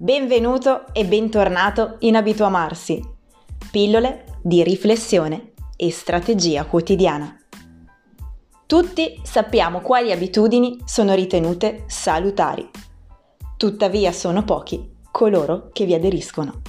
[0.00, 3.02] Benvenuto e bentornato in Abituamarsi.
[3.72, 7.36] Pillole di riflessione e strategia quotidiana.
[8.64, 12.70] Tutti sappiamo quali abitudini sono ritenute salutari.
[13.56, 16.62] Tuttavia sono pochi coloro che vi aderiscono.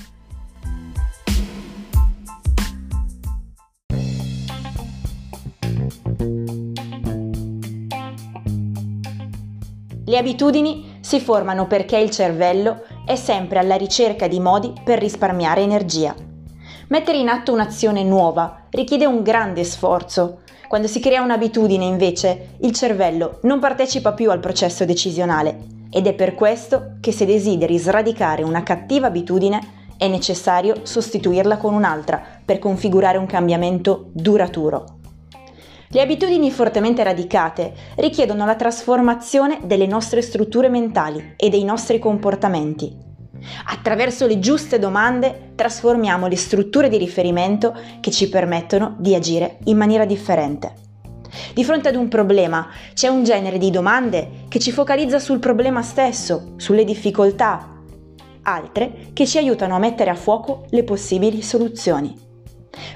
[10.04, 15.62] Le abitudini si formano perché il cervello è sempre alla ricerca di modi per risparmiare
[15.62, 16.14] energia.
[16.90, 20.42] Mettere in atto un'azione nuova richiede un grande sforzo.
[20.68, 25.58] Quando si crea un'abitudine, invece, il cervello non partecipa più al processo decisionale
[25.90, 29.60] ed è per questo che se desideri sradicare una cattiva abitudine
[29.98, 34.99] è necessario sostituirla con un'altra per configurare un cambiamento duraturo.
[35.92, 42.96] Le abitudini fortemente radicate richiedono la trasformazione delle nostre strutture mentali e dei nostri comportamenti.
[43.66, 49.78] Attraverso le giuste domande trasformiamo le strutture di riferimento che ci permettono di agire in
[49.78, 50.76] maniera differente.
[51.56, 55.82] Di fronte ad un problema c'è un genere di domande che ci focalizza sul problema
[55.82, 57.82] stesso, sulle difficoltà,
[58.44, 62.16] altre che ci aiutano a mettere a fuoco le possibili soluzioni.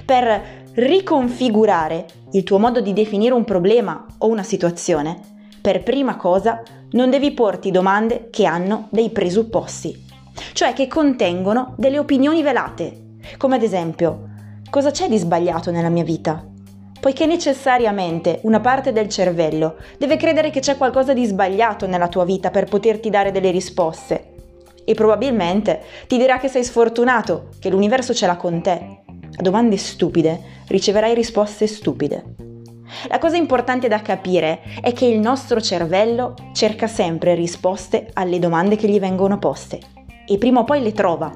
[0.04, 5.20] Per riconfigurare il tuo modo di definire un problema o una situazione,
[5.60, 10.04] per prima cosa non devi porti domande che hanno dei presupposti,
[10.52, 14.32] cioè che contengono delle opinioni velate, come ad esempio
[14.68, 16.44] cosa c'è di sbagliato nella mia vita?
[17.00, 22.24] Poiché necessariamente una parte del cervello deve credere che c'è qualcosa di sbagliato nella tua
[22.24, 24.32] vita per poterti dare delle risposte.
[24.84, 29.03] E probabilmente ti dirà che sei sfortunato, che l'universo ce l'ha con te,
[29.36, 32.24] domande stupide riceverai risposte stupide.
[33.08, 38.76] La cosa importante da capire è che il nostro cervello cerca sempre risposte alle domande
[38.76, 39.80] che gli vengono poste
[40.26, 41.32] e prima o poi le trova.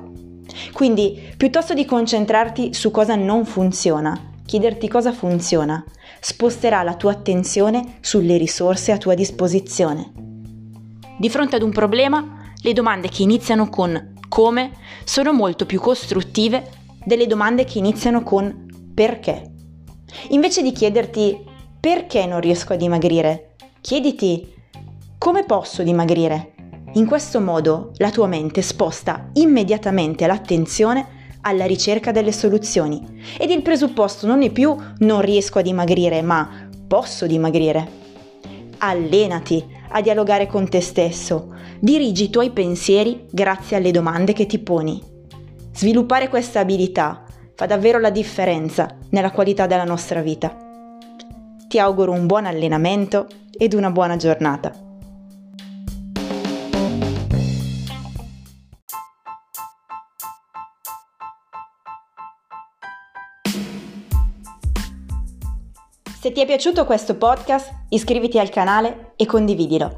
[0.72, 5.84] Quindi, piuttosto di concentrarti su cosa non funziona, chiederti cosa funziona,
[6.20, 10.12] sposterà la tua attenzione sulle risorse a tua disposizione.
[11.18, 14.72] Di fronte ad un problema, le domande che iniziano con come
[15.04, 19.52] sono molto più costruttive delle domande che iniziano con perché.
[20.30, 21.44] Invece di chiederti
[21.80, 24.54] perché non riesco a dimagrire, chiediti
[25.18, 26.54] come posso dimagrire.
[26.94, 33.62] In questo modo la tua mente sposta immediatamente l'attenzione alla ricerca delle soluzioni ed il
[33.62, 37.96] presupposto non è più non riesco a dimagrire, ma posso dimagrire.
[38.78, 44.58] Allenati a dialogare con te stesso, dirigi i tuoi pensieri grazie alle domande che ti
[44.58, 45.16] poni.
[45.78, 47.22] Sviluppare questa abilità
[47.54, 50.52] fa davvero la differenza nella qualità della nostra vita.
[51.68, 54.72] Ti auguro un buon allenamento ed una buona giornata.
[66.20, 69.94] Se ti è piaciuto questo podcast, iscriviti al canale e condividilo.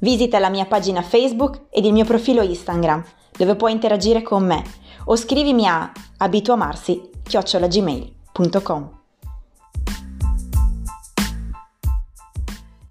[0.00, 3.02] Visita la mia pagina Facebook ed il mio profilo Instagram,
[3.38, 9.03] dove puoi interagire con me o scrivimi a abituamarsi-gmail.com.